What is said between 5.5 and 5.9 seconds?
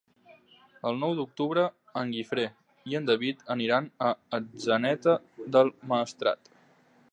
del